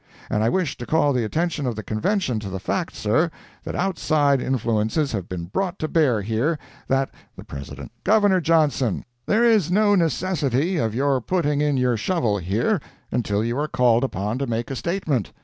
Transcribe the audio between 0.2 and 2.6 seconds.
And I wish to call the attention of the Convention to the